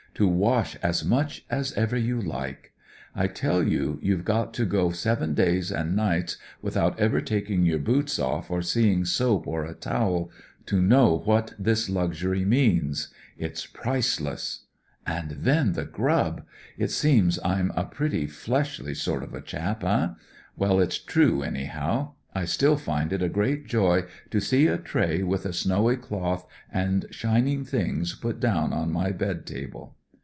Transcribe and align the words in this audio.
To 0.15 0.27
wash 0.27 0.75
as 0.83 1.03
much 1.03 1.45
as 1.49 1.71
ever 1.73 1.97
you 1.97 2.21
like 2.21 2.73
I 3.15 3.23
I 3.23 3.27
tell 3.27 3.63
you 3.63 3.97
you've 4.03 4.25
got 4.25 4.53
to 4.55 4.65
go 4.65 4.91
seven 4.91 5.33
days 5.33 5.71
and 5.71 5.95
nights 5.95 6.37
without 6.61 6.99
ever 6.99 7.21
taking 7.21 7.65
your 7.65 7.79
boots 7.79 8.19
off 8.19 8.51
or 8.51 8.61
seeing 8.61 9.03
soap 9.03 9.47
or 9.47 9.65
a 9.65 9.73
towel, 9.73 10.29
to 10.67 10.79
know 10.79 11.21
what 11.25 11.55
this 11.57 11.89
luxury 11.89 12.45
means— 12.45 13.07
it's 13.37 13.65
priceless. 13.65 14.65
And 15.07 15.31
then 15.39 15.71
the 15.73 15.85
grub. 15.85 16.45
It 16.77 16.91
seems 16.91 17.39
I'm 17.43 17.71
a 17.73 17.85
pretty 17.85 18.27
fleshly 18.27 18.93
sort 18.93 19.23
of 19.23 19.33
a 19.33 19.41
chap, 19.41 19.81
eh? 19.83 20.09
Well, 20.55 20.79
it's 20.79 20.99
true, 20.99 21.41
anyhow; 21.41 22.13
I 22.35 22.45
still 22.45 22.77
Und 22.87 23.11
it 23.11 23.23
a 23.23 23.29
great 23.29 23.65
joy 23.65 24.03
to 24.29 24.39
see 24.39 24.67
a 24.67 24.77
tray 24.77 25.23
with 25.23 25.47
a 25.47 25.53
snowy 25.53 25.95
cloth 25.95 26.45
and 26.71 27.07
shining 27.11 27.63
things 27.63 28.13
put 28.13 28.39
down 28.39 28.71
on 28.71 28.91
my 28.91 29.11
bed 29.11 29.47
table. 29.47 29.95